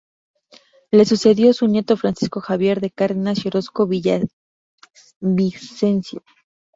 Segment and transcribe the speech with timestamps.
[0.91, 6.23] Le sucedió su nieto Francisco Javier de Cárdenas y Orozco Villavicencio.